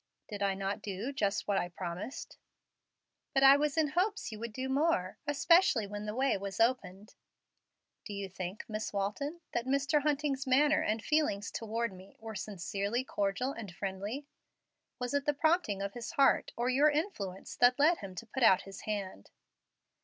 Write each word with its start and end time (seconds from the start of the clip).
"Did 0.29 0.41
I 0.41 0.55
not 0.55 0.81
do 0.81 1.13
just 1.13 1.47
what 1.47 1.59
I 1.59 1.69
promised?" 1.69 2.39
"But 3.35 3.43
I 3.43 3.55
was 3.55 3.77
in 3.77 3.89
hopes 3.89 4.31
you 4.31 4.39
would 4.39 4.51
do 4.51 4.67
more, 4.67 5.19
especially 5.27 5.85
when 5.85 6.07
the 6.07 6.15
way 6.15 6.35
was 6.39 6.59
opened." 6.59 7.13
"Do 8.05 8.15
you 8.15 8.27
think, 8.27 8.65
Miss 8.67 8.91
Walton, 8.91 9.41
that 9.51 9.67
Mr. 9.67 10.01
Hunting's 10.01 10.47
manner 10.47 10.81
and 10.81 11.03
feelings 11.03 11.51
toward 11.51 11.93
me 11.93 12.15
were 12.19 12.33
sincerely 12.33 13.03
cordial 13.03 13.51
and 13.51 13.75
friendly? 13.75 14.25
Was 14.97 15.13
it 15.13 15.25
the 15.27 15.35
prompting 15.35 15.83
of 15.83 15.93
his 15.93 16.13
heart, 16.13 16.51
or 16.57 16.67
your 16.67 16.89
influence, 16.89 17.55
that 17.57 17.77
led 17.77 17.99
him 17.99 18.15
to 18.15 18.25
put 18.25 18.41
out 18.41 18.63
his 18.63 18.81
hand?" 18.89 19.29